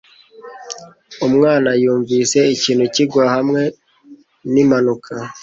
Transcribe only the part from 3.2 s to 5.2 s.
hamwe nimpanuka.